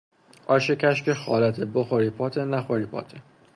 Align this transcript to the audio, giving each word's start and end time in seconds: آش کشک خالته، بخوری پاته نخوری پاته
آش 0.47 0.71
کشک 0.71 1.13
خالته، 1.13 1.65
بخوری 1.65 2.09
پاته 2.09 2.45
نخوری 2.45 2.85
پاته 2.85 3.17